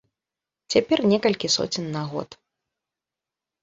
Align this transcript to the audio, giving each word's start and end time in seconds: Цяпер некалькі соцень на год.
Цяпер 0.75 1.05
некалькі 1.13 1.53
соцень 1.59 1.93
на 1.99 2.03
год. 2.11 2.29